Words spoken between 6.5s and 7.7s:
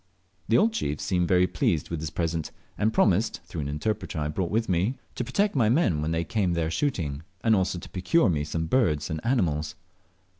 there shooting, and